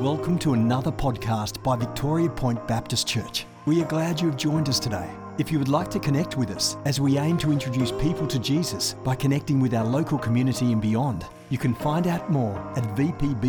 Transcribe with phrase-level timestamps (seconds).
[0.00, 3.46] Welcome to another podcast by Victoria Point Baptist Church.
[3.64, 5.08] We are glad you have joined us today.
[5.38, 8.38] If you would like to connect with us as we aim to introduce people to
[8.38, 12.84] Jesus by connecting with our local community and beyond, you can find out more at
[12.94, 13.46] vpbc.com.au.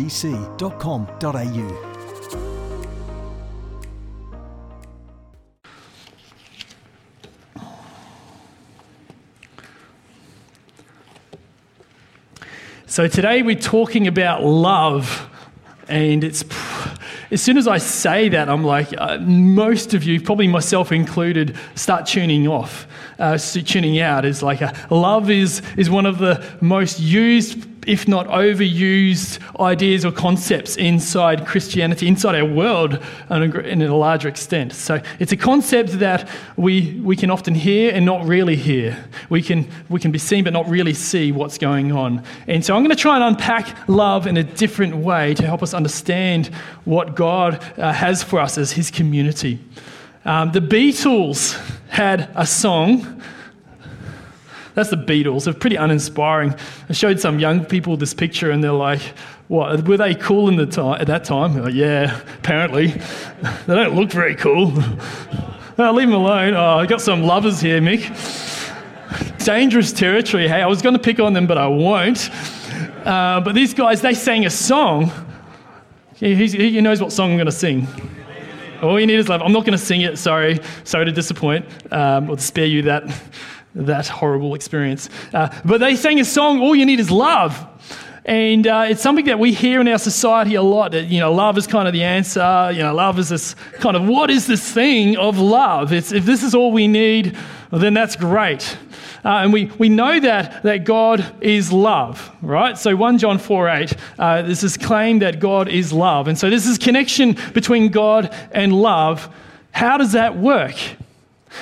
[12.86, 15.28] So today we're talking about love,
[15.88, 16.44] and it's
[17.30, 21.56] as soon as I say that, I'm like, uh, most of you, probably myself included,
[21.74, 22.86] start tuning off,
[23.18, 24.24] uh, tuning out.
[24.24, 30.04] Is like a, love is is one of the most used if not overused ideas
[30.04, 34.74] or concepts inside Christianity, inside our world, and in a larger extent.
[34.74, 39.02] So it's a concept that we, we can often hear and not really hear.
[39.30, 42.22] We can, we can be seen but not really see what's going on.
[42.46, 45.62] And so I'm going to try and unpack love in a different way to help
[45.62, 46.48] us understand
[46.84, 49.58] what God uh, has for us as His community.
[50.26, 53.22] Um, the Beatles had a song
[54.78, 55.44] that's the Beatles.
[55.44, 56.54] They're pretty uninspiring.
[56.88, 59.00] I showed some young people this picture and they're like,
[59.48, 61.60] what, were they cool in the time, at that time?
[61.60, 62.86] Like, yeah, apparently.
[63.66, 64.72] they don't look very cool.
[64.76, 66.54] oh, leave them alone.
[66.54, 68.06] Oh, I got some lovers here, Mick.
[69.44, 70.46] Dangerous territory.
[70.46, 72.30] Hey, I was going to pick on them, but I won't.
[73.04, 75.10] Uh, but these guys, they sang a song.
[76.14, 77.88] He, he knows what song I'm going to sing.
[78.80, 79.42] All you need is love.
[79.42, 80.18] I'm not going to sing it.
[80.18, 80.60] Sorry.
[80.84, 83.02] Sorry to disappoint um, to spare you that
[83.74, 85.08] that horrible experience.
[85.32, 87.66] Uh, but they sang a song, All You Need Is Love.
[88.24, 90.92] And uh, it's something that we hear in our society a lot.
[90.92, 92.70] That, you know, love is kind of the answer.
[92.72, 95.94] You know, love is this kind of what is this thing of love?
[95.94, 97.38] It's, if this is all we need,
[97.72, 98.76] then that's great.
[99.24, 102.76] Uh, and we, we know that, that God is love, right?
[102.76, 106.28] So 1 John 4 8, uh, this is claim that God is love.
[106.28, 109.34] And so this is connection between God and love.
[109.70, 110.76] How does that work?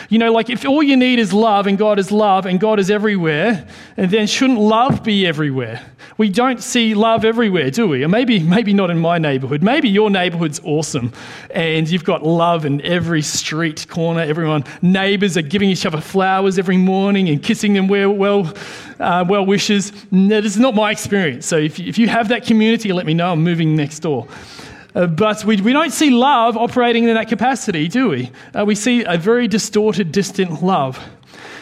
[0.09, 2.78] You know, like if all you need is love and God is love and God
[2.78, 3.66] is everywhere,
[3.97, 5.83] and then shouldn't love be everywhere?
[6.19, 8.05] We don't see love everywhere, do we?
[8.05, 9.62] Or maybe, maybe not in my neighborhood.
[9.62, 11.12] Maybe your neighborhood's awesome
[11.50, 14.21] and you've got love in every street corner.
[14.21, 18.53] Everyone, neighbors are giving each other flowers every morning and kissing them well,
[18.99, 19.93] uh, well wishes.
[20.10, 21.47] That is not my experience.
[21.47, 23.33] So if if you have that community, let me know.
[23.33, 24.27] I'm moving next door.
[24.97, 28.31] Uh, but we, we don't see love operating in that capacity, do we?
[28.59, 30.99] Uh, we see a very distorted, distant love.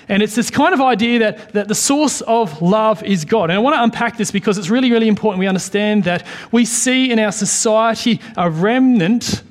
[0.09, 3.51] And it's this kind of idea that, that the source of love is God.
[3.51, 6.65] And I want to unpack this because it's really, really important we understand that we
[6.65, 9.43] see in our society a remnant,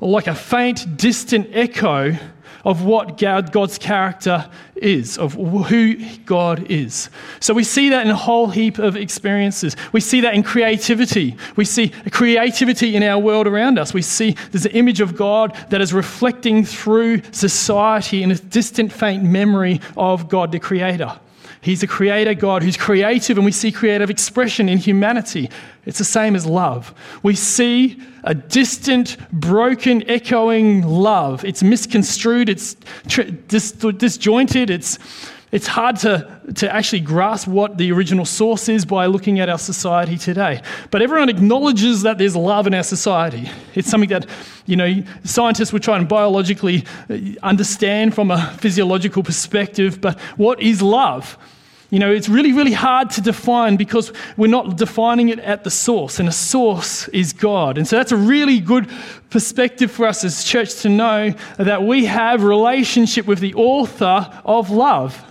[0.00, 2.16] or like a faint, distant echo
[2.64, 7.10] of what God's character is, of who God is.
[7.40, 9.76] So we see that in a whole heap of experiences.
[9.92, 11.36] We see that in creativity.
[11.56, 13.94] We see creativity in our world around us.
[13.94, 18.92] We see there's an image of God that is reflecting through society in a distant,
[18.92, 21.18] faint memory of God the Creator.
[21.60, 25.50] He's a creator God who's creative, and we see creative expression in humanity.
[25.86, 26.94] It's the same as love.
[27.22, 31.44] We see a distant, broken, echoing love.
[31.44, 32.76] It's misconstrued, it's
[33.48, 34.98] dis- disjointed, it's,
[35.52, 39.58] it's hard to, to actually grasp what the original source is by looking at our
[39.58, 40.62] society today.
[40.90, 43.50] But everyone acknowledges that there's love in our society.
[43.74, 44.26] It's something that,
[44.64, 50.00] you know, scientists would try and biologically uh, understand from a physiological perspective.
[50.00, 51.36] But what is love?
[51.90, 55.70] You know, it's really, really hard to define because we're not defining it at the
[55.70, 57.76] source, and the source is God.
[57.76, 58.88] And so that's a really good
[59.28, 64.70] perspective for us as church to know that we have relationship with the author of
[64.70, 65.22] love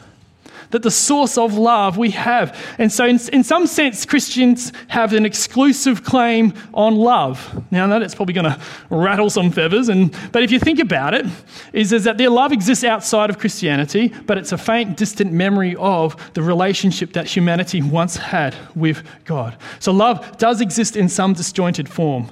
[0.71, 2.57] that the source of love we have.
[2.77, 7.63] And so, in, in some sense, Christians have an exclusive claim on love.
[7.71, 8.59] Now, that's probably going to
[8.89, 11.25] rattle some feathers, and, but if you think about it,
[11.73, 15.75] is, is that their love exists outside of Christianity, but it's a faint, distant memory
[15.77, 19.57] of the relationship that humanity once had with God.
[19.79, 22.31] So, love does exist in some disjointed form.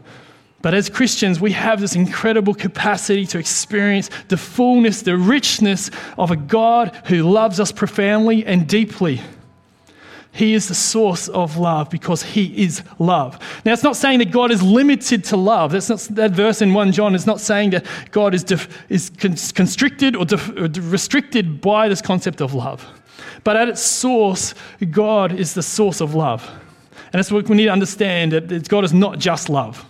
[0.62, 6.32] But as Christians, we have this incredible capacity to experience the fullness, the richness of
[6.32, 9.22] a God who loves us profoundly and deeply.
[10.32, 13.40] He is the source of love because He is love.
[13.66, 15.72] Now, it's not saying that God is limited to love.
[15.72, 19.10] That's not, that verse in 1 John is not saying that God is, def, is
[19.10, 22.86] constricted or, def, or restricted by this concept of love.
[23.44, 24.54] But at its source,
[24.92, 26.48] God is the source of love.
[27.12, 29.86] And that's what we need to understand that God is not just love.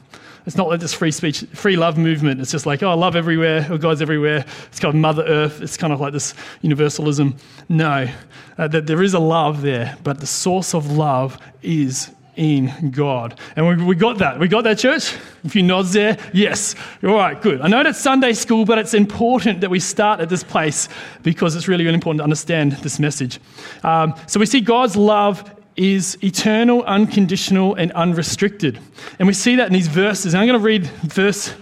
[0.50, 2.42] It's not like this free speech, free love movement.
[2.42, 4.44] It's just like, oh, love everywhere, or God's everywhere.
[4.66, 5.62] It's kind of Mother Earth.
[5.62, 7.36] It's kind of like this universalism.
[7.70, 8.10] No,
[8.58, 13.40] uh, that there is a love there, but the source of love is in God.
[13.56, 14.40] And we, we got that.
[14.40, 15.14] We got that, church?
[15.44, 16.18] A few nods there?
[16.34, 16.74] Yes.
[17.04, 17.62] All right, good.
[17.62, 20.90] I know that's Sunday school, but it's important that we start at this place
[21.22, 23.40] because it's really, really important to understand this message.
[23.84, 28.78] Um, so we see God's love is eternal, unconditional, and unrestricted.
[29.18, 30.34] And we see that in these verses.
[30.34, 31.54] And I'm going to read verse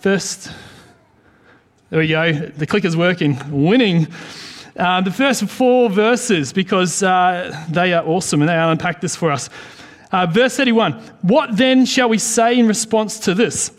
[0.00, 0.50] first.
[1.90, 2.32] There we go.
[2.32, 3.38] The clicker's working.
[3.50, 4.08] Winning.
[4.76, 9.30] Uh, the first four verses because uh, they are awesome and they unpack this for
[9.30, 9.50] us.
[10.10, 13.72] Uh, verse 31 What then shall we say in response to this?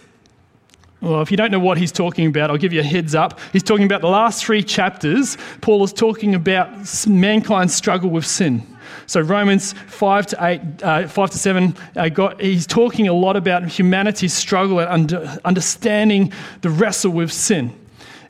[1.02, 3.40] Well, if you don't know what he's talking about, I'll give you a heads up.
[3.52, 5.36] He's talking about the last three chapters.
[5.62, 6.70] Paul is talking about
[7.08, 8.62] mankind's struggle with sin.
[9.08, 13.36] So Romans 5 to 8, uh, 5 to 7, uh, got, he's talking a lot
[13.36, 17.78] about humanity's struggle at under, understanding the wrestle with sin.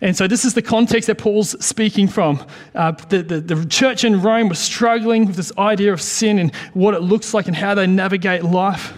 [0.04, 2.44] And so, this is the context that Paul's speaking from.
[2.74, 6.54] Uh, the, the, the, church in Rome was struggling with this idea of sin and
[6.74, 8.94] what it looks like and how they navigate life.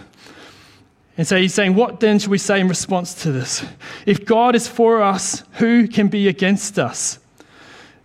[1.18, 3.62] And so, he's saying, What then should we say in response to this?
[4.06, 7.18] If God is for us, who can be against us?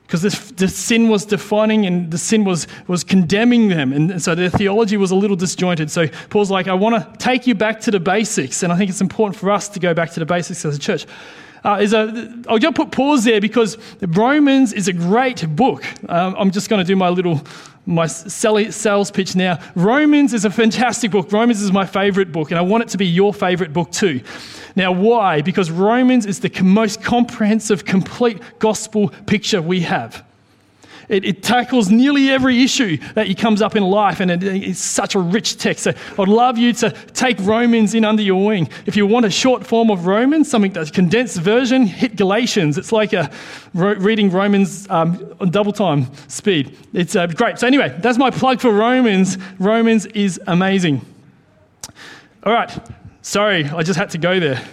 [0.09, 0.23] Because
[0.55, 3.93] the sin was defining and the sin was, was condemning them.
[3.93, 5.91] And so their theology was a little disjointed.
[5.91, 8.63] So Paul's like, I want to take you back to the basics.
[8.63, 10.79] And I think it's important for us to go back to the basics as a
[10.79, 11.05] church
[11.63, 15.83] uh, is a, I'll just put pause there because Romans is a great book.
[16.09, 17.41] Um, I'm just going to do my little
[17.85, 19.59] my sales pitch now.
[19.75, 21.31] Romans is a fantastic book.
[21.31, 24.21] Romans is my favorite book, and I want it to be your favorite book too.
[24.75, 25.41] Now, why?
[25.41, 30.23] Because Romans is the most comprehensive, complete gospel picture we have.
[31.09, 35.15] It, it, tackles nearly every issue that comes up in life, and it, it's such
[35.15, 35.83] a rich text.
[35.83, 38.69] So I'd love you to take Romans in under your wing.
[38.85, 42.77] If you want a short form of Romans, something that's a condensed version, hit Galatians.
[42.77, 43.31] It's like a
[43.73, 46.77] reading Romans um, on double time speed.
[46.93, 47.57] It's uh, great.
[47.57, 49.39] So anyway, that's my plug for Romans.
[49.57, 51.03] Romans is amazing.
[52.43, 52.71] All right.
[53.23, 54.63] Sorry, I just had to go there.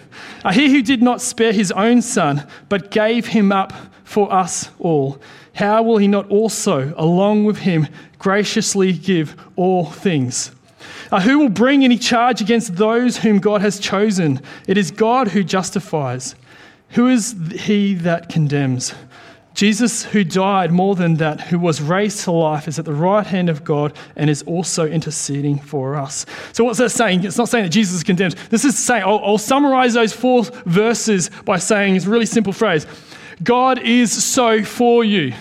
[0.53, 3.73] He who did not spare his own son, but gave him up
[4.05, 5.19] for us all
[5.57, 7.89] how will he not also, along with him,
[8.19, 10.51] graciously give all things?
[11.11, 14.43] Uh, who will bring any charge against those whom God has chosen?
[14.67, 16.35] It is God who justifies.
[16.91, 18.95] Who is he that condemns?
[19.55, 23.27] Jesus, who died more than that, who was raised to life, is at the right
[23.27, 26.27] hand of God and is also interceding for us.
[26.53, 27.25] So, what's that saying?
[27.25, 28.35] It's not saying that Jesus is condemned.
[28.51, 32.53] This is saying, I'll, I'll summarize those four verses by saying it's a really simple
[32.53, 32.87] phrase
[33.43, 35.35] God is so for you.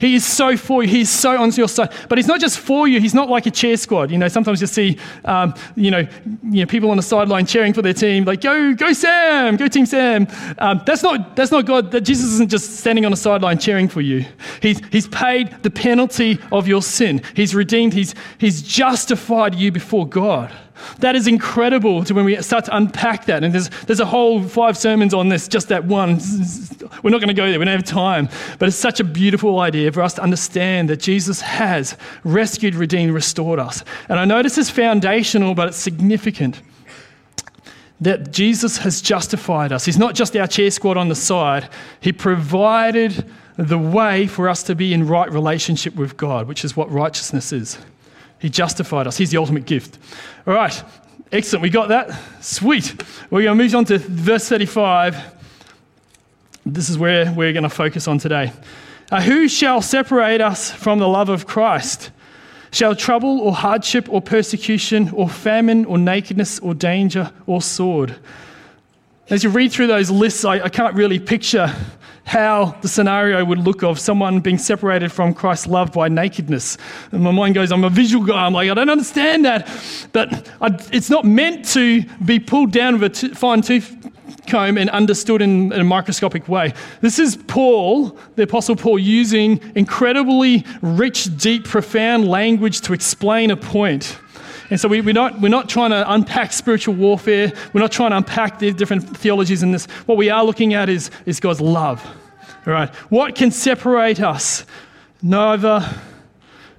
[0.00, 0.88] He is so for you.
[0.88, 1.92] He's so on your side.
[2.08, 3.00] But he's not just for you.
[3.00, 4.10] He's not like a cheer squad.
[4.10, 6.06] You know, sometimes you see, um, you, know,
[6.44, 9.66] you know, people on the sideline cheering for their team, like, go, go Sam, go
[9.68, 10.26] Team Sam.
[10.58, 11.90] Um, that's, not, that's not God.
[11.90, 14.24] That Jesus isn't just standing on the sideline cheering for you.
[14.62, 17.22] He's, he's paid the penalty of your sin.
[17.34, 17.92] He's redeemed.
[17.92, 20.52] He's, he's justified you before God.
[20.98, 23.44] That is incredible to when we start to unpack that.
[23.44, 26.20] And there's, there's a whole five sermons on this, just that one.
[27.02, 28.28] We're not going to go there, we don't have time.
[28.58, 33.12] But it's such a beautiful idea for us to understand that Jesus has rescued, redeemed,
[33.12, 33.84] restored us.
[34.08, 36.60] And I know this is foundational, but it's significant
[38.00, 39.84] that Jesus has justified us.
[39.84, 41.68] He's not just our cheer squad on the side,
[42.00, 46.76] He provided the way for us to be in right relationship with God, which is
[46.76, 47.78] what righteousness is.
[48.38, 49.16] He justified us.
[49.16, 49.98] He's the ultimate gift.
[50.46, 50.82] All right,
[51.32, 51.62] excellent.
[51.62, 52.18] We got that?
[52.40, 52.94] Sweet.
[53.30, 55.16] We're going to move on to verse 35.
[56.64, 58.52] This is where we're going to focus on today.
[59.10, 62.10] Uh, who shall separate us from the love of Christ?
[62.70, 68.16] Shall trouble or hardship or persecution or famine or nakedness or danger or sword?
[69.30, 71.74] As you read through those lists, I, I can't really picture
[72.28, 76.76] how the scenario would look of someone being separated from Christ's love by nakedness.
[77.10, 78.44] And my mind goes, I'm a visual guy.
[78.44, 79.66] I'm like, I don't understand that.
[80.12, 83.96] But I, it's not meant to be pulled down with a t- fine tooth
[84.46, 86.74] comb and understood in, in, a microscopic way.
[87.00, 93.56] This is Paul, the Apostle Paul, using incredibly rich, deep, profound language to explain a
[93.56, 94.18] point.
[94.70, 97.52] And so we, we're, not, we're not trying to unpack spiritual warfare.
[97.72, 99.86] We're not trying to unpack the different theologies in this.
[100.06, 102.04] What we are looking at is, is God's love.
[102.66, 102.94] All right.
[103.10, 104.66] What can separate us?
[105.22, 105.88] Neither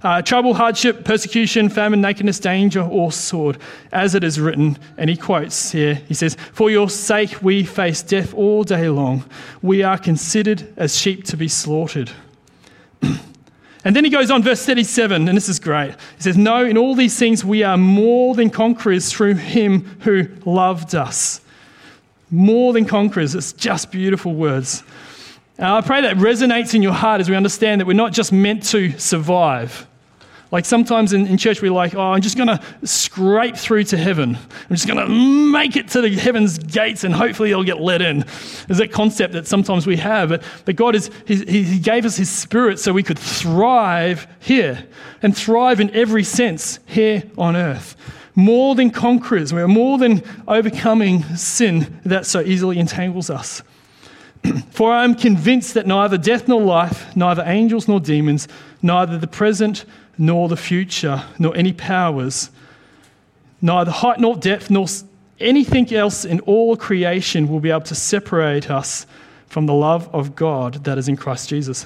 [0.02, 3.58] uh, trouble, hardship, persecution, famine, nakedness, danger, or sword,
[3.92, 4.78] as it is written.
[4.98, 9.26] And he quotes here, he says, For your sake we face death all day long.
[9.62, 12.12] We are considered as sheep to be slaughtered.
[13.86, 15.92] And then he goes on, verse 37, and this is great.
[15.92, 20.28] He says, No, in all these things we are more than conquerors through him who
[20.46, 21.42] loved us.
[22.30, 23.36] More than conquerors.
[23.36, 24.84] It's just beautiful words.
[25.58, 28.32] And I pray that resonates in your heart as we understand that we're not just
[28.32, 29.88] meant to survive.
[30.52, 33.98] Like sometimes in, in church, we're like, oh, I'm just going to scrape through to
[33.98, 34.36] heaven.
[34.36, 38.02] I'm just going to make it to the heaven's gates and hopefully I'll get let
[38.02, 38.26] in.
[38.68, 40.30] There's that concept that sometimes we have.
[40.30, 44.88] But, but God is, he, he gave us His Spirit so we could thrive here
[45.22, 47.96] and thrive in every sense here on earth.
[48.34, 53.62] More than conquerors, we're more than overcoming sin that so easily entangles us.
[54.72, 58.48] For I am convinced that neither death nor life, neither angels nor demons,
[58.82, 59.86] neither the present
[60.20, 62.52] nor the future, nor any powers,
[63.62, 64.86] neither height nor depth, nor
[65.40, 69.08] anything else in all creation will be able to separate us
[69.48, 71.86] from the love of God that is in Christ Jesus.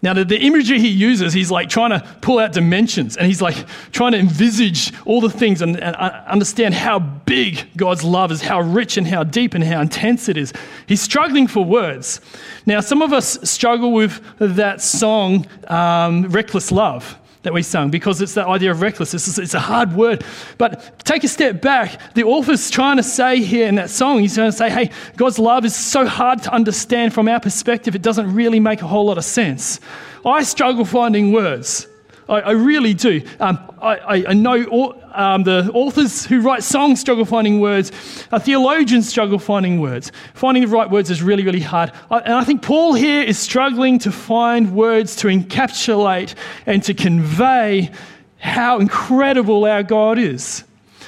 [0.00, 3.42] Now, the, the, imagery he uses, he's like trying to pull out dimensions and he's
[3.42, 8.40] like trying to envisage all the things and, and, understand how big God's love is,
[8.40, 10.52] how rich and how deep and how intense it is.
[10.86, 12.20] He's struggling for words.
[12.64, 18.20] Now, some of us struggle with that song, um, Reckless Love that we sung because
[18.20, 19.14] it's that idea of reckless.
[19.14, 20.24] It's, it's, a hard word.
[20.56, 22.14] But take a step back.
[22.14, 25.38] The author's trying to say here in that song, he's trying to say, hey, God's
[25.38, 29.06] love is so hard to understand from our perspective, it doesn't really make a whole
[29.06, 29.80] lot of sense.
[30.24, 31.86] I struggle finding words.
[32.28, 33.22] I, I really do.
[33.40, 37.90] Um, I, I, know all, um, the authors who write songs struggle finding words.
[38.30, 40.12] Uh, theologians struggle finding words.
[40.34, 41.92] Finding the right words is really, really hard.
[42.10, 46.34] I, and I think Paul here is struggling to find words to encapsulate
[46.66, 47.90] and to convey
[48.38, 50.64] how incredible our God is.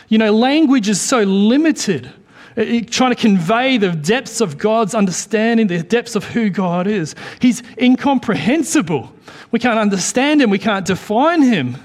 [0.09, 2.13] You know, language is so limited.
[2.61, 7.15] Trying to convey the depths of God's understanding, the depths of who God is.
[7.41, 9.11] He's incomprehensible.
[9.51, 11.77] We can't understand him, we can't define him.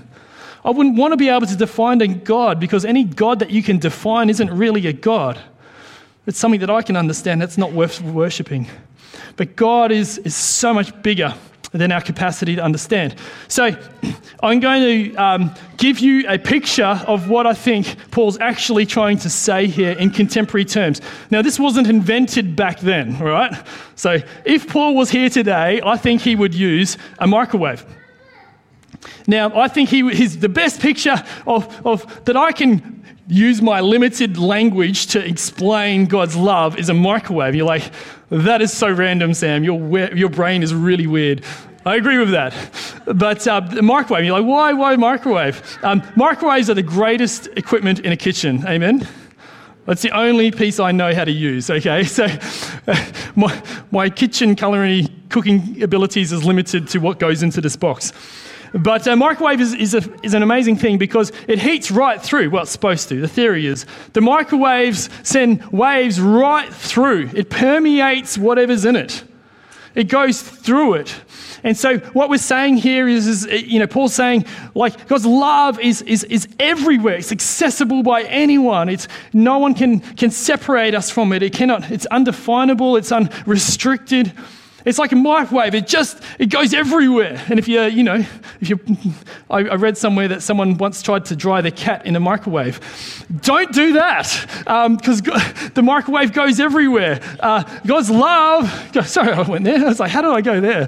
[0.66, 3.64] I wouldn't want to be able to define a God because any God that you
[3.64, 5.40] can define isn't really a God.
[6.26, 8.68] It's something that I can understand that's not worth worshipping.
[9.38, 11.36] But God is, is so much bigger
[11.72, 13.16] than our capacity to understand.
[13.48, 13.76] So
[14.42, 19.18] I'm going to um, give you a picture of what I think Paul's actually trying
[19.20, 21.02] to say here in contemporary terms.
[21.32, 23.54] Now, this wasn't invented back then, right?
[23.96, 27.86] So if Paul was here today, I think he would use a microwave.
[29.28, 33.82] Now, I think he is the best picture of, of that I can use my
[33.82, 37.56] limited language to explain God's love is a microwave.
[37.56, 37.92] You're like,
[38.30, 39.64] that is so random, Sam.
[39.64, 41.44] Your, your brain is really weird.
[41.86, 42.54] I agree with that.
[43.06, 45.78] But uh, the microwave, you're like, why, why microwave?
[45.84, 48.66] Um, microwaves are the greatest equipment in a kitchen.
[48.68, 49.08] Amen?
[49.86, 52.04] That's the only piece I know how to use, okay?
[52.06, 52.26] So
[52.88, 58.12] uh, my, my kitchen culinary cooking abilities is limited to what goes into this box.
[58.78, 62.50] But a microwave is, is, a, is, an amazing thing because it heats right through.
[62.50, 63.22] Well, it's supposed to.
[63.22, 69.24] The theory is the microwaves send waves right through, it permeates whatever's in it,
[69.96, 71.16] it goes through it.
[71.64, 75.26] And so what we're saying here is, is, uh, you know, Paul's saying, like, God's
[75.26, 77.16] love is, is, is everywhere.
[77.16, 78.88] It's accessible by anyone.
[78.88, 81.42] It's, no one can, can separate us from it.
[81.42, 82.98] It cannot, it's undefinable.
[82.98, 84.32] It's unrestricted.
[84.86, 85.74] It's like a microwave.
[85.74, 87.44] It just it goes everywhere.
[87.50, 88.24] And if you you know
[88.62, 88.80] if you,
[89.50, 92.80] I, I read somewhere that someone once tried to dry their cat in a microwave.
[93.42, 94.46] Don't do that
[94.98, 97.20] because um, the microwave goes everywhere.
[97.40, 99.08] Uh, God's love.
[99.08, 99.80] Sorry, I went there.
[99.80, 100.88] I was like, how did I go there?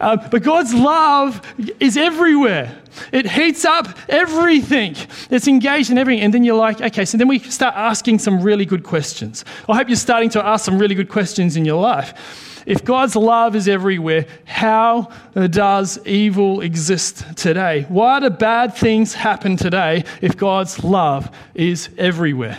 [0.00, 1.40] Uh, but God's love
[1.78, 2.81] is everywhere.
[3.12, 4.96] It heats up everything.
[5.30, 6.24] It's engaged in everything.
[6.24, 9.44] And then you're like, okay, so then we start asking some really good questions.
[9.68, 12.62] I hope you're starting to ask some really good questions in your life.
[12.64, 17.86] If God's love is everywhere, how does evil exist today?
[17.88, 22.58] Why do bad things happen today if God's love is everywhere?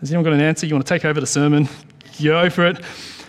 [0.00, 0.66] Has anyone got an answer?
[0.66, 1.68] You want to take over the sermon?
[2.22, 2.84] Go for it.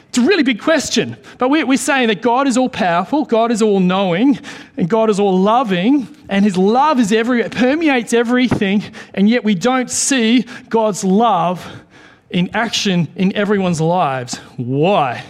[0.10, 3.62] It's a really big question, but we're, saying that God is all powerful, God is
[3.62, 4.40] all knowing,
[4.76, 9.54] and God is all loving, and His love is every, permeates everything, and yet we
[9.54, 11.64] don't see God's love
[12.32, 14.38] in action in everyone's lives.
[14.58, 15.24] Why?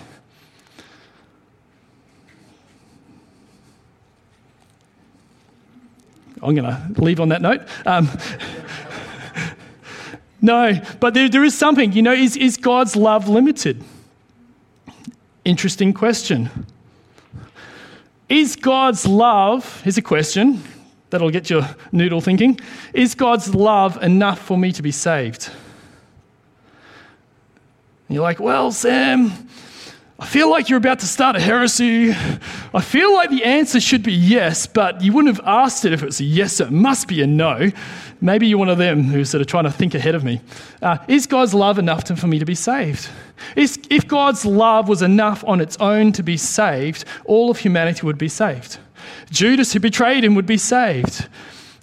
[6.42, 7.68] I'm going to leave on that note.
[7.86, 8.10] Um,
[10.42, 11.92] no, but there, there is something.
[11.92, 13.84] You know, is, is God's love limited?
[15.50, 16.48] Interesting question.
[18.29, 20.62] Is God's love, here's a question
[21.10, 22.60] that'll get your noodle thinking.
[22.94, 25.50] Is God's love enough for me to be saved?
[28.08, 29.32] And you're like, well, Sam,
[30.22, 32.12] I feel like you're about to start a heresy.
[32.12, 36.04] I feel like the answer should be yes, but you wouldn't have asked it if
[36.04, 37.72] it was a yes, so it must be a no.
[38.20, 40.42] Maybe you're one of them who's sort of trying to think ahead of me.
[40.82, 43.08] Uh, is God's love enough to, for me to be saved?
[43.56, 48.06] Is, if God's love was enough on its own to be saved, all of humanity
[48.06, 48.78] would be saved.
[49.32, 51.30] Judas, who betrayed him, would be saved.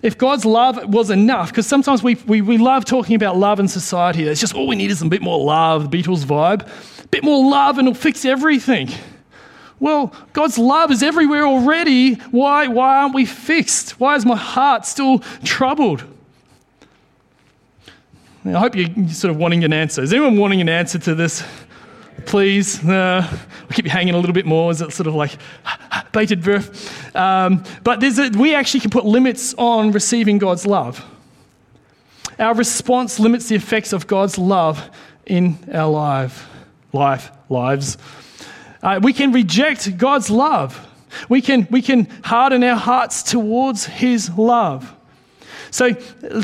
[0.02, 3.66] If God's love was enough, because sometimes we, we, we love talking about love in
[3.66, 6.68] society, it's just all we need is a bit more love, the Beatles vibe.
[7.16, 8.90] Bit more love and it'll fix everything.
[9.80, 12.16] Well, God's love is everywhere already.
[12.16, 13.98] Why, why aren't we fixed?
[13.98, 16.04] Why is my heart still troubled?
[18.44, 20.02] I hope you're sort of wanting an answer.
[20.02, 21.42] Is anyone wanting an answer to this?
[22.26, 24.70] Please, uh, I'll keep you hanging a little bit more.
[24.70, 25.38] Is it sort of like
[26.12, 27.16] bated breath?
[27.16, 31.02] Um, but a, we actually can put limits on receiving God's love.
[32.38, 34.90] Our response limits the effects of God's love
[35.24, 36.46] in our life
[36.92, 37.98] life, lives.
[38.82, 40.86] Uh, we can reject God's love.
[41.28, 44.94] We can, we can harden our hearts towards His love.
[45.70, 45.90] So,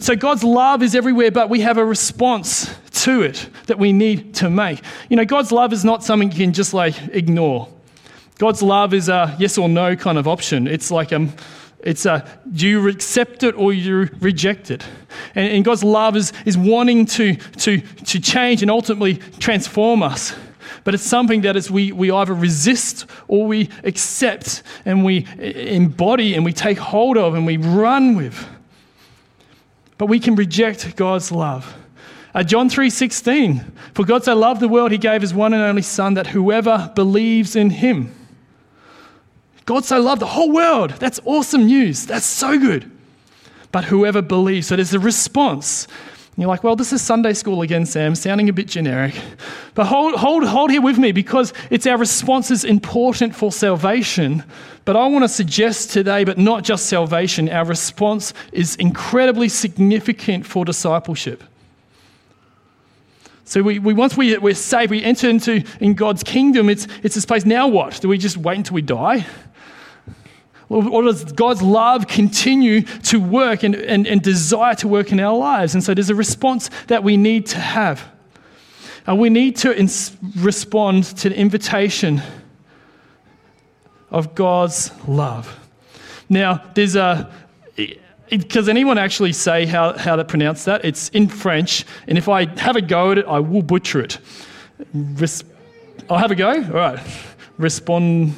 [0.01, 4.35] so God's love is everywhere, but we have a response to it that we need
[4.37, 4.81] to make.
[5.09, 7.69] You know, God's love is not something you can just like ignore.
[8.39, 10.67] God's love is a yes or no kind of option.
[10.67, 11.33] It's like um,
[11.83, 14.85] it's a do you accept it or you reject it?
[15.35, 20.35] And, and God's love is, is wanting to, to, to change and ultimately transform us.
[20.85, 26.35] But it's something that is we, we either resist or we accept and we embody
[26.35, 28.47] and we take hold of and we run with.
[29.99, 31.77] But we can reject God's love.
[32.35, 35.83] Uh, John 3:16 For God so loved the world he gave his one and only
[35.83, 38.15] son that whoever believes in him
[39.65, 40.91] God so loved the whole world.
[40.93, 42.07] That's awesome news.
[42.07, 42.91] That's so good.
[43.71, 45.87] But whoever believes, so there's a response.
[45.87, 49.15] And you're like, well, this is Sunday school again, Sam, sounding a bit generic.
[49.75, 54.43] But hold, hold, hold here with me because it's our response is important for salvation.
[54.85, 60.47] But I want to suggest today, but not just salvation, our response is incredibly significant
[60.47, 61.45] for discipleship.
[63.45, 67.15] So we, we once we, we're saved, we enter into in God's kingdom, it's, it's
[67.15, 67.45] this place.
[67.45, 68.01] Now what?
[68.01, 69.27] Do we just wait until we die?
[70.73, 75.37] Or does God's love continue to work and, and, and desire to work in our
[75.37, 75.75] lives?
[75.75, 78.03] And so there's a response that we need to have.
[79.07, 82.23] And we need to ins- respond to the invitation
[84.11, 85.59] of God's love.
[86.29, 87.31] Now, there's a.
[88.31, 90.87] Does anyone actually say how, how to pronounce that?
[90.87, 94.19] It's in French, and if I have a go at it, I will butcher it.
[94.95, 95.45] Res-
[96.09, 96.51] I'll have a go?
[96.51, 96.99] All right.
[97.59, 98.35] Respond.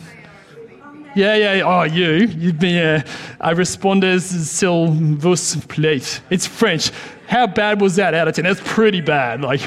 [1.14, 2.26] Yeah, yeah, oh, you.
[2.26, 3.02] You've been, uh,
[3.40, 5.36] I respondez s'il vous
[5.68, 6.20] plaît.
[6.28, 6.90] It's French.
[7.28, 8.44] How bad was that out of 10?
[8.44, 9.40] That's pretty bad.
[9.40, 9.60] Like,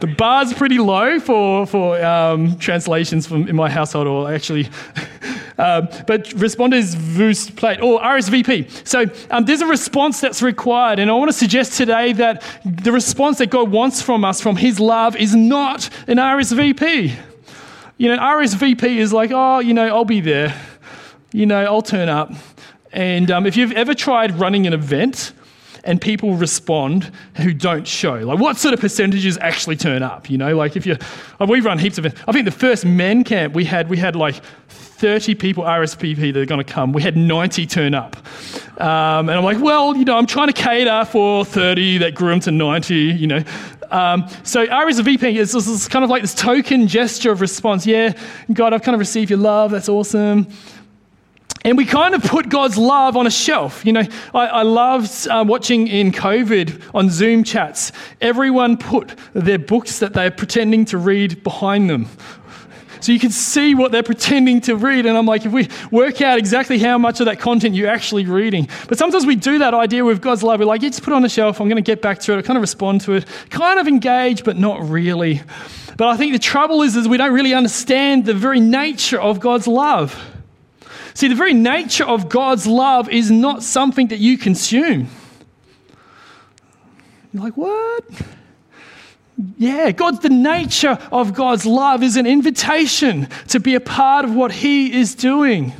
[0.00, 4.68] the bar's pretty low for, for um, translations from in my household, or actually,
[5.58, 8.86] um, but respondez vous plate or RSVP.
[8.86, 12.90] So um, there's a response that's required, and I want to suggest today that the
[12.90, 17.14] response that God wants from us, from His love, is not an RSVP.
[17.96, 20.52] You know, RSVP is like, oh, you know, I'll be there
[21.32, 22.32] you know, I'll turn up.
[22.92, 25.32] And um, if you've ever tried running an event
[25.84, 30.28] and people respond who don't show, like what sort of percentages actually turn up?
[30.28, 30.96] You know, like if you,
[31.38, 32.14] oh, we run heaps of it.
[32.26, 36.40] I think the first men camp we had, we had like 30 people RSVP that
[36.40, 36.92] are going to come.
[36.92, 38.16] We had 90 turn up.
[38.78, 42.30] Um, and I'm like, well, you know, I'm trying to cater for 30 that grew
[42.30, 43.42] them to 90, you know.
[43.90, 47.86] Um, so RSVP is, is kind of like this token gesture of response.
[47.86, 48.12] Yeah,
[48.52, 49.70] God, I've kind of received your love.
[49.70, 50.46] That's awesome.
[51.62, 53.84] And we kind of put God's love on a shelf.
[53.84, 59.58] You know, I, I loved uh, watching in COVID on Zoom chats, everyone put their
[59.58, 62.08] books that they're pretending to read behind them.
[63.00, 65.06] So you can see what they're pretending to read.
[65.06, 68.26] And I'm like, if we work out exactly how much of that content you're actually
[68.26, 68.68] reading.
[68.88, 70.60] But sometimes we do that idea with God's love.
[70.60, 71.60] We're like, yeah, just put it on the shelf.
[71.60, 72.38] I'm going to get back to it.
[72.38, 75.40] I kind of respond to it, kind of engage, but not really.
[75.96, 79.40] But I think the trouble is, is we don't really understand the very nature of
[79.40, 80.18] God's love.
[81.14, 85.08] See, the very nature of God's love is not something that you consume.
[87.32, 88.04] You're like, what?
[89.56, 94.34] Yeah, God's the nature of God's love is an invitation to be a part of
[94.34, 95.72] what He is doing.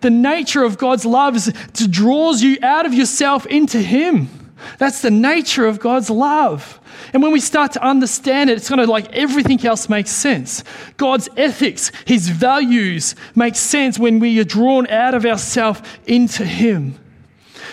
[0.00, 4.28] The nature of God's love is to draws you out of yourself into Him.
[4.78, 6.80] That's the nature of God's love.
[7.12, 10.64] And when we start to understand it, it's kind of like everything else makes sense.
[10.96, 16.98] God's ethics, his values make sense when we are drawn out of ourselves into him.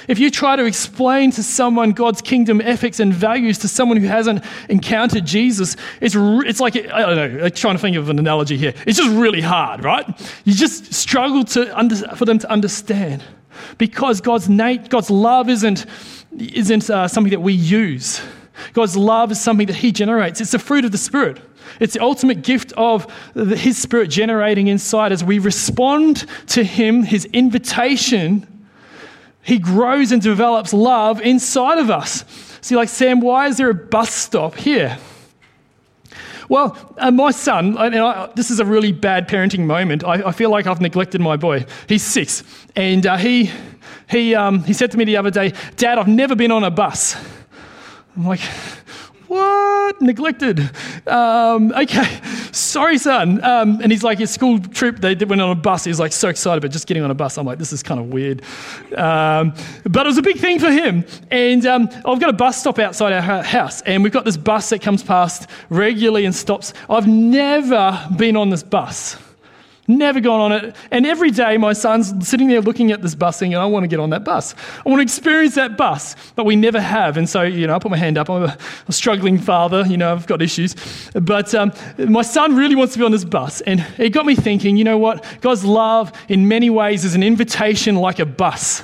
[0.08, 4.08] If you try to explain to someone God's kingdom ethics and values to someone who
[4.08, 8.19] hasn't encountered Jesus, it's, it's like, I don't know, I'm trying to think of an
[8.19, 8.74] analogy here.
[8.86, 10.06] It's just really hard, right?
[10.43, 13.24] You just struggle to under, for them to understand
[13.78, 15.86] because God's, nat- God's love isn't,
[16.38, 18.22] isn't uh, something that we use.
[18.74, 20.41] God's love is something that He generates.
[20.41, 21.41] It's the fruit of the Spirit.
[21.80, 27.26] It's the ultimate gift of His Spirit generating inside as we respond to Him, His
[27.26, 28.48] invitation.
[29.41, 32.24] He grows and develops love inside of us.
[32.62, 34.98] See, like, Sam, why is there a bus stop here?
[36.49, 40.03] Well, uh, my son, I, this is a really bad parenting moment.
[40.03, 41.65] I, I, feel like I've neglected my boy.
[41.88, 42.43] He's six,
[42.75, 43.51] and uh, he,
[44.10, 46.71] he, um, he said to me the other day, Dad, I've never been on a
[46.71, 47.15] bus.
[48.15, 48.41] I'm like,
[49.34, 50.02] what?
[50.02, 50.69] Neglected.
[51.08, 52.19] Um, okay,
[52.52, 53.43] sorry, son.
[53.43, 55.84] Um, and he's like, his school trip, they went on a bus.
[55.84, 57.38] He's like so excited about just getting on a bus.
[57.38, 58.41] I'm like, this is kind of weird.
[58.96, 61.06] Um, but it was a big thing for him.
[61.32, 64.69] And um, I've got a bus stop outside our house, and we've got this bus
[64.69, 66.74] that comes past regularly and stops.
[66.89, 69.17] I've never been on this bus.
[69.86, 70.76] Never gone on it.
[70.91, 73.84] And every day, my son's sitting there looking at this bus thing, and I want
[73.84, 74.56] to get on that bus.
[74.86, 76.15] I want to experience that bus.
[76.36, 77.17] But we never have.
[77.17, 78.30] And so, you know, I put my hand up.
[78.30, 79.84] I'm a, a struggling father.
[79.86, 80.76] You know, I've got issues.
[81.13, 83.60] But um, my son really wants to be on this bus.
[83.62, 85.26] And it got me thinking, you know what?
[85.41, 88.84] God's love, in many ways, is an invitation like a bus.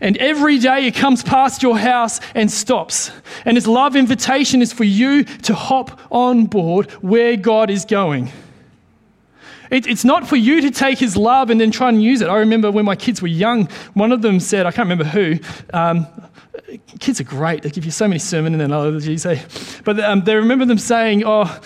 [0.00, 3.12] And every day it comes past your house and stops.
[3.44, 8.32] And his love invitation is for you to hop on board where God is going.
[9.70, 12.28] It, it's not for you to take his love and then try and use it.
[12.28, 15.38] I remember when my kids were young, one of them said, I can't remember who,
[15.72, 16.06] um,
[17.00, 17.62] kids are great.
[17.62, 19.22] They give you so many sermon and analogies.
[19.22, 19.42] Hey?
[19.84, 21.60] But um, they remember them saying, Oh,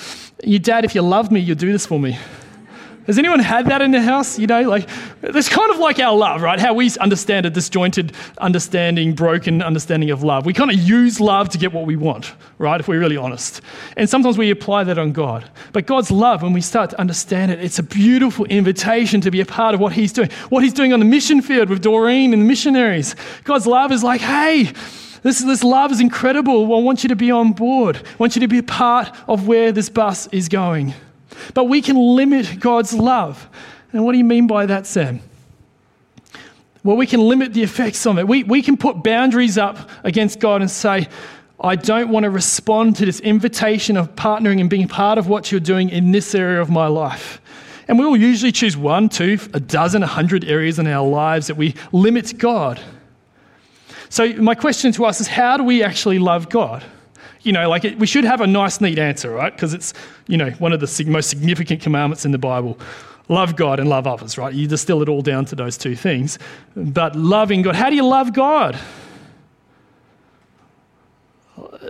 [0.45, 2.19] your dad, if you loved me, you'd do this for me.
[3.07, 4.38] Has anyone had that in the house?
[4.38, 4.88] You know, like,
[5.23, 6.61] it's kind of like our love, right?
[6.61, 10.47] How we understand a disjointed understanding, broken understanding of love.
[10.47, 12.79] We kind of use love to get what we want, right?
[12.79, 13.61] If we're really honest.
[13.97, 15.51] And sometimes we apply that on God.
[15.73, 19.41] But God's love, when we start to understand it, it's a beautiful invitation to be
[19.41, 20.31] a part of what He's doing.
[20.49, 23.17] What He's doing on the mission field with Doreen and the missionaries.
[23.43, 24.73] God's love is like, hey,
[25.23, 26.65] this, this love is incredible.
[26.75, 27.97] I want you to be on board.
[27.97, 30.95] I want you to be a part of where this bus is going.
[31.55, 33.49] But we can limit God's love.
[33.92, 35.21] And what do you mean by that, Sam?
[36.85, 38.27] Well, we can limit the effects of it.
[38.27, 41.09] We, we can put boundaries up against God and say,
[41.61, 45.53] I don't want to respond to this invitation of partnering and being part of what
[45.53, 47.40] you're doing in this area of my life.
[47.87, 51.47] And we will usually choose one, two, a dozen, a hundred areas in our lives
[51.47, 52.81] that we limit God.
[54.09, 56.85] So, my question to us is how do we actually love God?
[57.42, 59.52] You know, like it, we should have a nice, neat answer, right?
[59.52, 59.92] Because it's,
[60.28, 62.78] you know, one of the most significant commandments in the Bible.
[63.28, 64.52] Love God and love others, right?
[64.52, 66.38] You distill it all down to those two things.
[66.76, 68.78] But loving God, how do you love God?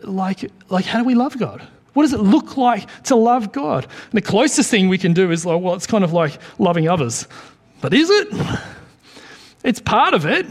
[0.03, 1.67] Like, like how do we love God?
[1.95, 3.85] What does it look like to love God?
[3.85, 6.89] And the closest thing we can do is like, well, it's kind of like loving
[6.89, 7.27] others.
[7.81, 8.29] But is it?
[9.65, 10.47] It's part of it.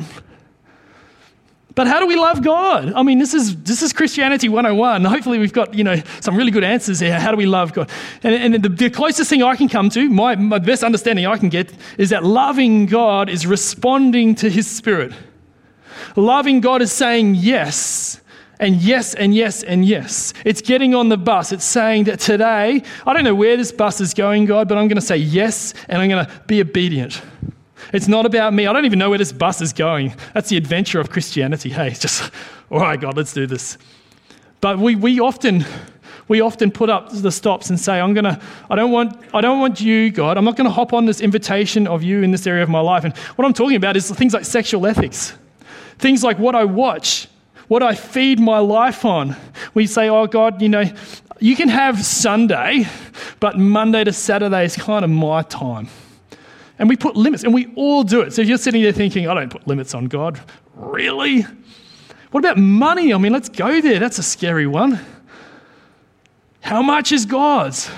[1.74, 2.92] But how do we love God?
[2.94, 5.06] I mean, this is, this is Christianity 101.
[5.06, 7.18] Hopefully, we've got you know, some really good answers here.
[7.18, 7.90] How do we love God?
[8.24, 11.38] And, and the, the, closest thing I can come to, my, my best understanding I
[11.38, 15.14] can get, is that loving God is responding to His Spirit.
[16.16, 18.20] Loving God is saying yes,
[18.60, 20.34] and yes, and yes, and yes.
[20.44, 21.54] It's getting on the bus.
[21.54, 24.90] It's saying that today, I don't know where this bus is going, God, but I'm
[24.90, 27.22] going to say yes, and I'm going to be obedient.
[27.94, 28.68] It's not about me.
[28.68, 30.14] I don't even know where this bus is going.
[30.34, 31.70] That's the adventure of Christianity.
[31.70, 32.32] Hey, it's just,
[32.72, 33.78] all right, God, let's do this.
[34.62, 35.66] But we, we often
[36.32, 39.60] we often put up the stops and say, I'm gonna, I don't want, I don't
[39.60, 40.38] want you, God.
[40.38, 43.04] I'm not gonna hop on this invitation of you in this area of my life.
[43.04, 45.34] And what I'm talking about is things like sexual ethics,
[45.98, 47.28] things like what I watch,
[47.68, 49.36] what I feed my life on.
[49.74, 50.90] We say, oh God, you know,
[51.42, 52.88] you can have Sunday,
[53.42, 55.90] but Monday to Saturday is kind of my time.
[56.82, 58.34] And we put limits, and we all do it.
[58.34, 60.42] So if you're sitting there thinking, I don't put limits on God,
[60.74, 61.46] really?
[62.32, 63.14] What about money?
[63.14, 64.00] I mean, let's go there.
[64.00, 65.00] That's a scary one.
[66.62, 67.92] How much is God's?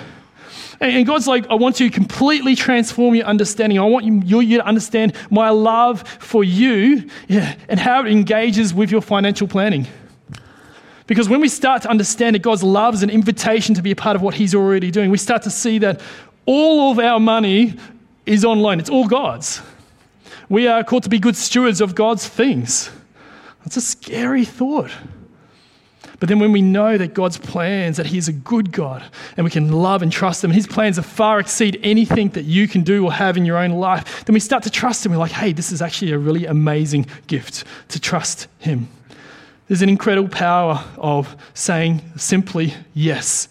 [0.81, 3.79] And God's like, I want to completely transform your understanding.
[3.79, 8.73] I want you, you to understand my love for you yeah, and how it engages
[8.73, 9.87] with your financial planning.
[11.07, 13.95] Because when we start to understand that God's love is an invitation to be a
[13.95, 16.01] part of what He's already doing, we start to see that
[16.45, 17.75] all of our money
[18.25, 18.79] is on loan.
[18.79, 19.61] It's all God's.
[20.49, 22.89] We are called to be good stewards of God's things.
[23.63, 24.91] That's a scary thought.
[26.19, 29.03] But then when we know that God's plans, that He's a good God,
[29.35, 32.45] and we can love and trust Him, and His plans are far exceed anything that
[32.45, 35.11] you can do or have in your own life, then we start to trust Him.
[35.11, 38.87] We're like, hey, this is actually a really amazing gift to trust Him.
[39.67, 43.47] There's an incredible power of saying simply yes.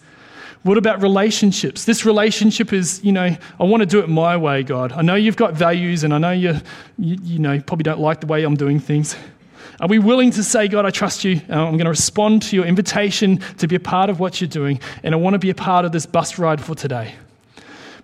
[0.63, 1.83] What about relationships?
[1.83, 4.93] This relationship is, you know, I want to do it my way, God.
[4.93, 6.53] I know you've got values and I know you,
[6.97, 9.15] you, you know, probably don't like the way I'm doing things.
[9.81, 11.41] Are we willing to say, God, I trust you.
[11.49, 14.47] Uh, I'm going to respond to your invitation to be a part of what you're
[14.47, 17.15] doing, and I want to be a part of this bus ride for today?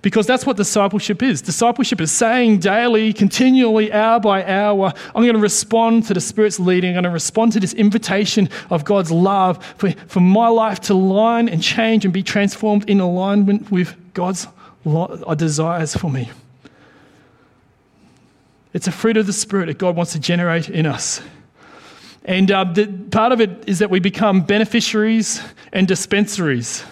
[0.01, 1.41] Because that's what discipleship is.
[1.41, 6.57] Discipleship is saying daily, continually, hour by hour, I'm going to respond to the Spirit's
[6.57, 6.91] leading.
[6.91, 10.93] I'm going to respond to this invitation of God's love for, for my life to
[10.93, 14.47] line and change and be transformed in alignment with God's
[14.85, 16.31] uh, desires for me.
[18.73, 21.21] It's a fruit of the Spirit that God wants to generate in us.
[22.23, 25.41] And uh, the, part of it is that we become beneficiaries
[25.73, 26.85] and dispensaries.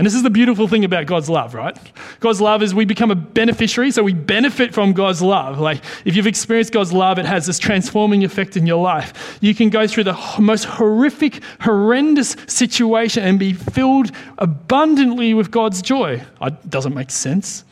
[0.00, 1.76] And this is the beautiful thing about God's love, right?
[2.20, 5.58] God's love is we become a beneficiary, so we benefit from God's love.
[5.58, 9.36] Like, if you've experienced God's love, it has this transforming effect in your life.
[9.42, 15.82] You can go through the most horrific, horrendous situation and be filled abundantly with God's
[15.82, 16.24] joy.
[16.40, 17.66] It doesn't make sense.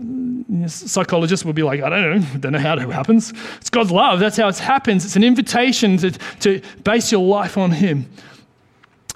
[0.00, 3.32] Mm, psychologists will be like, I don't know, don't know how it happens.
[3.56, 4.20] It's God's love.
[4.20, 5.04] That's how it happens.
[5.04, 8.08] It's an invitation to, to base your life on Him.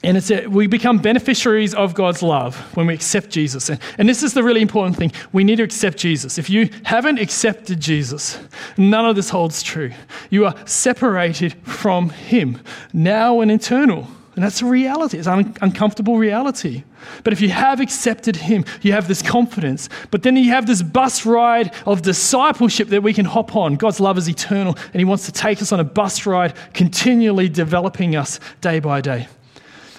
[0.07, 3.69] And it's a, we become beneficiaries of God's love when we accept Jesus.
[3.69, 5.11] And, and this is the really important thing.
[5.33, 6.39] We need to accept Jesus.
[6.39, 8.39] If you haven't accepted Jesus,
[8.77, 9.91] none of this holds true.
[10.31, 12.61] You are separated from Him,
[12.93, 14.07] now and eternal.
[14.37, 15.19] And that's a reality.
[15.19, 16.85] It's an un- uncomfortable reality.
[17.25, 19.89] But if you have accepted Him, you have this confidence.
[20.13, 23.75] But then you have this bus ride of discipleship that we can hop on.
[23.75, 27.49] God's love is eternal, and He wants to take us on a bus ride, continually
[27.49, 29.27] developing us day by day.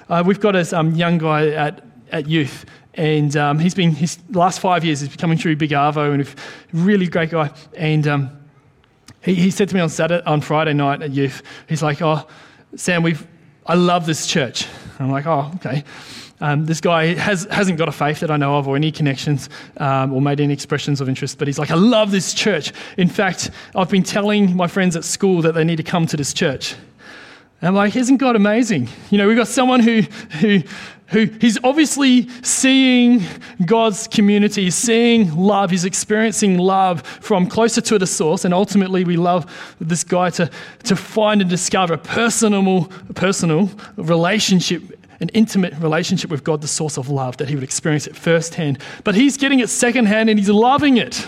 [0.09, 4.17] Uh, we've got a um, young guy at, at youth, and um, he's been, his
[4.29, 6.27] last five years, he's coming through Big Arvo, and a
[6.73, 7.51] really great guy.
[7.75, 8.39] And um,
[9.21, 12.25] he, he said to me on Saturday, on Friday night at youth, he's like, "Oh,
[12.75, 13.27] Sam, we've,
[13.65, 14.65] I love this church."
[14.99, 15.83] I'm like, "Oh, okay."
[16.39, 19.49] Um, this guy has, hasn't got a faith that I know of or any connections
[19.77, 22.73] um, or made any expressions of interest, but he's like, I love this church.
[22.95, 26.15] In fact, I've been telling my friends at school that they need to come to
[26.15, 26.75] this church.
[27.61, 28.87] And I'm like, isn't God amazing?
[29.09, 30.01] You know, we've got someone who,
[30.39, 30.61] who,
[31.07, 33.23] who he's obviously seeing
[33.65, 38.45] God's community, he's seeing love, he's experiencing love from closer to the source.
[38.45, 40.51] And ultimately, we love this guy to,
[40.83, 44.83] to find and discover a personal, personal relationship
[45.19, 48.77] an intimate relationship with God, the source of love, that he would experience it firsthand.
[49.03, 51.25] But he's getting it secondhand and he's loving it.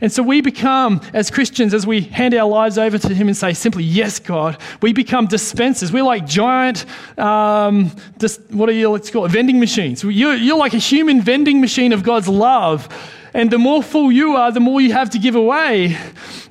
[0.00, 3.36] And so we become, as Christians, as we hand our lives over to Him and
[3.36, 5.92] say simply, Yes, God, we become dispensers.
[5.92, 6.84] We're like giant,
[7.18, 10.02] um, dis- what are you, let's call it, vending machines.
[10.02, 12.88] You're, you're like a human vending machine of God's love.
[13.32, 15.96] And the more full you are, the more you have to give away.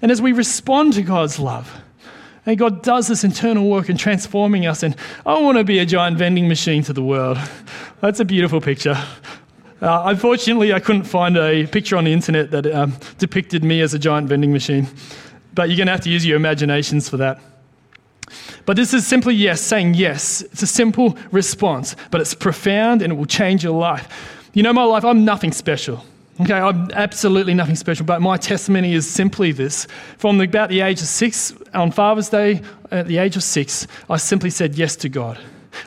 [0.01, 1.73] And as we respond to God's love,
[2.45, 4.83] and God does this internal work in transforming us.
[4.83, 7.37] And I want to be a giant vending machine to the world.
[8.01, 9.01] That's a beautiful picture.
[9.83, 13.93] Uh, unfortunately, I couldn't find a picture on the internet that um, depicted me as
[13.93, 14.87] a giant vending machine,
[15.53, 17.41] but you're going to have to use your imaginations for that.
[18.65, 20.39] But this is simply yes, saying yes.
[20.39, 24.07] It's a simple response, but it's profound and it will change your life.
[24.53, 26.05] You know, my life, I'm nothing special.
[26.39, 29.85] Okay, I'm absolutely nothing special, but my testimony is simply this.
[30.17, 34.15] From about the age of six, on Father's Day, at the age of six, I
[34.15, 35.37] simply said yes to God.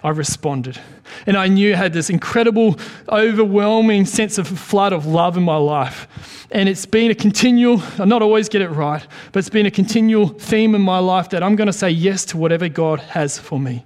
[0.05, 0.79] I responded.
[1.27, 5.57] And I knew I had this incredible, overwhelming sense of flood of love in my
[5.57, 6.07] life.
[6.51, 9.71] And it's been a continual, I not always get it right, but it's been a
[9.71, 13.39] continual theme in my life that I'm going to say yes to whatever God has
[13.39, 13.85] for me.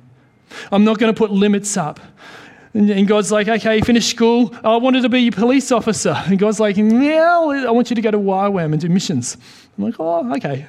[0.70, 2.00] I'm not going to put limits up.
[2.72, 4.54] And God's like, okay, finish school.
[4.62, 6.14] I wanted to be a police officer.
[6.26, 9.36] And God's like, yeah, I want you to go to YWAM and do missions.
[9.76, 10.66] I'm like, oh, okay.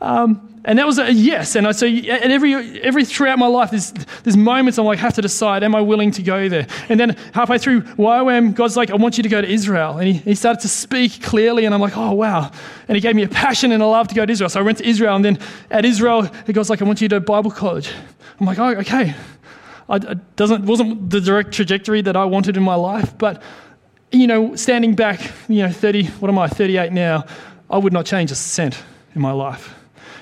[0.00, 1.56] Um, and that was a yes.
[1.56, 3.92] And I so and every every throughout my life, there's
[4.24, 6.66] there's moments I'm like have to decide, am I willing to go there?
[6.88, 9.98] And then halfway through YWAM, God's like, I want you to go to Israel.
[9.98, 12.50] And he, he started to speak clearly, and I'm like, oh wow.
[12.88, 14.50] And he gave me a passion and a love to go to Israel.
[14.50, 15.38] So I went to Israel, and then
[15.70, 17.90] at Israel, God's like, I want you to Bible college.
[18.38, 19.14] I'm like, oh, okay.
[19.88, 23.42] I, it doesn't wasn't the direct trajectory that I wanted in my life, but
[24.12, 27.24] you know, standing back, you know, 30, what am I, 38 now,
[27.70, 28.82] I would not change a cent
[29.14, 29.74] in my life.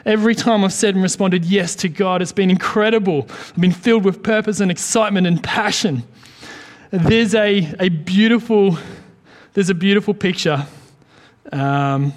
[0.04, 3.26] Every time I've said and responded yes to God, it's been incredible.
[3.28, 6.02] I've been filled with purpose and excitement and passion.
[6.90, 8.78] There's a, a beautiful,
[9.54, 10.66] there's a beautiful picture.
[11.52, 12.12] Um,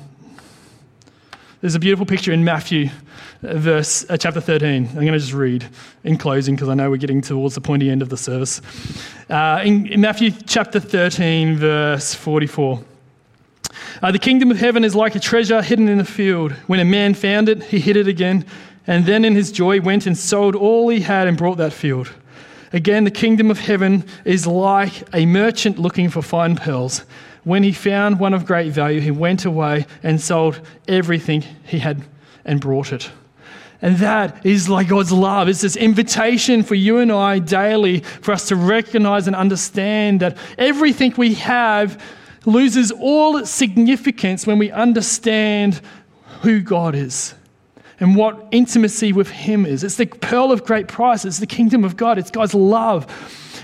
[1.62, 2.90] there's a beautiful picture in Matthew
[3.42, 4.88] verse uh, chapter 13.
[4.88, 5.66] I'm going to just read
[6.04, 8.62] in closing because I know we're getting towards the pointy end of the service.
[9.30, 12.84] Uh, in, in Matthew chapter 13, verse 44.
[14.02, 16.54] Uh, the kingdom of heaven is like a treasure hidden in a field.
[16.66, 18.46] When a man found it, he hid it again,
[18.88, 22.12] and then in his joy went and sold all he had and brought that field.
[22.74, 27.06] Again, the kingdom of heaven is like a merchant looking for fine pearls.
[27.44, 32.02] When he found one of great value, he went away and sold everything he had
[32.44, 33.12] and brought it.
[33.84, 35.48] And that is like God's love.
[35.48, 40.38] It's this invitation for you and I daily for us to recognize and understand that
[40.58, 42.02] everything we have
[42.46, 45.82] loses all its significance when we understand
[46.42, 47.36] who God is
[48.00, 49.84] and what intimacy with Him is.
[49.84, 53.06] It's the pearl of great price, it's the kingdom of God, it's God's love.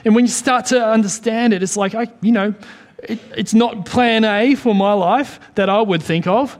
[0.05, 2.53] And when you start to understand it, it's like, I, you know,
[3.03, 6.57] it, it's not plan A for my life that I would think of,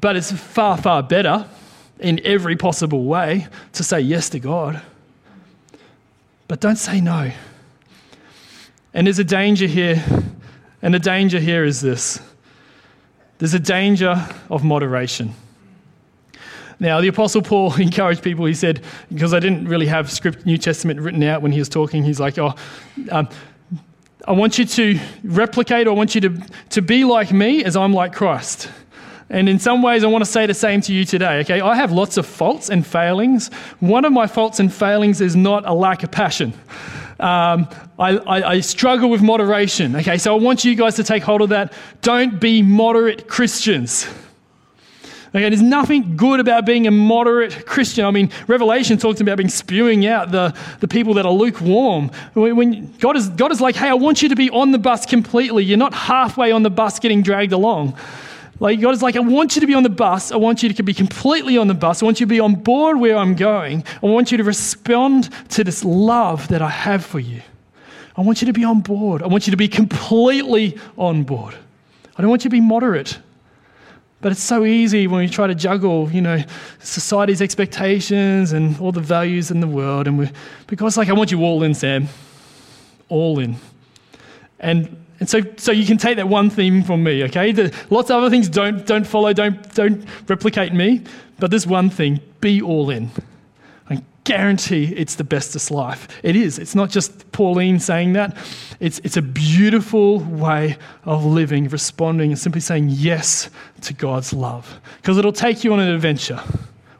[0.00, 1.46] but it's far, far better
[1.98, 4.80] in every possible way to say yes to God.
[6.48, 7.30] But don't say no.
[8.92, 10.02] And there's a danger here,
[10.82, 12.20] and the danger here is this
[13.38, 15.34] there's a danger of moderation.
[16.78, 20.58] Now, the Apostle Paul encouraged people, he said, because I didn't really have script New
[20.58, 22.54] Testament written out when he was talking, he's like, oh,
[23.10, 23.28] um,
[24.26, 27.76] I want you to replicate, or I want you to, to be like me as
[27.76, 28.70] I'm like Christ.
[29.30, 31.60] And in some ways, I want to say the same to you today, okay?
[31.60, 33.48] I have lots of faults and failings.
[33.78, 36.52] One of my faults and failings is not a lack of passion.
[37.20, 40.16] Um, I, I, I, struggle with moderation, okay?
[40.16, 41.74] So I want you guys to take hold of that.
[42.00, 44.08] Don't be moderate Christians.
[45.32, 48.04] Okay, there's nothing good about being a moderate Christian.
[48.04, 52.10] I mean, Revelation talks about being spewing out the, the people that are lukewarm.
[52.34, 55.06] When God is, God is like, hey, I want you to be on the bus
[55.06, 55.62] completely.
[55.62, 57.96] You're not halfway on the bus getting dragged along.
[58.60, 60.30] Like, God is like, I want you to be on the bus.
[60.30, 62.02] I want you to be completely on the bus.
[62.02, 63.84] I want you to be on board where I'm going.
[64.02, 67.40] I want you to respond to this love that I have for you.
[68.16, 69.22] I want you to be on board.
[69.22, 71.54] I want you to be completely on board.
[72.16, 73.18] I don't want you to be moderate.
[74.20, 76.42] But it's so easy when we try to juggle, you know,
[76.80, 80.06] society's expectations and all the values in the world.
[80.06, 80.30] And we,
[80.66, 82.08] because, like, I want you all in, Sam.
[83.08, 83.56] All in.
[84.58, 87.52] And, and so, so you can take that one theme from me, okay?
[87.52, 91.02] The, lots of other things don't, don't follow, don't, don't replicate me.
[91.38, 93.10] But this one thing, be all in
[93.88, 96.08] I guarantee it's the bestest life.
[96.22, 96.58] It is.
[96.58, 98.36] It's not just Pauline saying that.
[98.78, 103.50] It's, it's a beautiful way of living, responding, and simply saying yes
[103.82, 104.80] to God's love.
[105.02, 106.40] Because it'll take you on an adventure.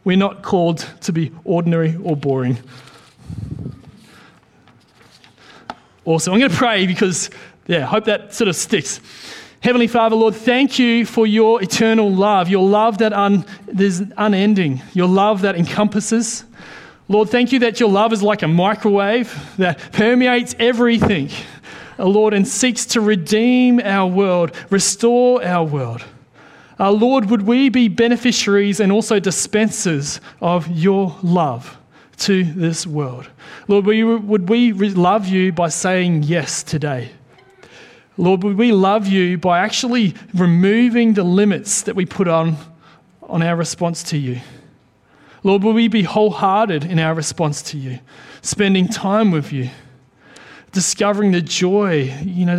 [0.04, 2.58] We're not called to be ordinary or boring.
[6.04, 6.32] Awesome.
[6.32, 7.30] I'm going to pray because,
[7.70, 9.00] yeah, hope that sort of sticks.
[9.60, 13.44] Heavenly Father, Lord, thank you for your eternal love, your love that un,
[13.78, 16.44] is unending, your love that encompasses.
[17.06, 21.30] Lord, thank you that your love is like a microwave that permeates everything,
[21.96, 26.02] uh, Lord, and seeks to redeem our world, restore our world.
[26.80, 31.78] Uh, Lord, would we be beneficiaries and also dispensers of your love
[32.16, 33.28] to this world?
[33.68, 37.10] Lord, would we love you by saying yes today?
[38.20, 42.58] Lord, would we love you by actually removing the limits that we put on,
[43.22, 44.42] on our response to you?
[45.42, 47.98] Lord, will we be wholehearted in our response to you,
[48.42, 49.70] spending time with you,
[50.70, 52.58] discovering the joy, you know,